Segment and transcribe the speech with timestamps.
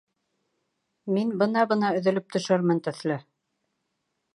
[1.17, 3.23] Мин бына-бына өҙөлөп төшөрмөн төҫлө.